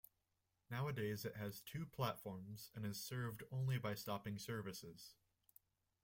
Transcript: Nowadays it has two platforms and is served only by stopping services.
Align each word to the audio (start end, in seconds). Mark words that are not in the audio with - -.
Nowadays 0.71 1.25
it 1.25 1.35
has 1.35 1.61
two 1.61 1.85
platforms 1.85 2.71
and 2.73 2.87
is 2.87 2.99
served 2.99 3.43
only 3.51 3.77
by 3.77 3.93
stopping 3.93 4.39
services. 4.39 5.13